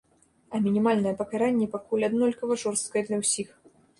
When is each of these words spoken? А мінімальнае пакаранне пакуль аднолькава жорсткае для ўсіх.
А 0.53 0.61
мінімальнае 0.67 1.11
пакаранне 1.19 1.67
пакуль 1.75 2.07
аднолькава 2.09 2.57
жорсткае 2.65 3.03
для 3.11 3.17
ўсіх. 3.23 3.49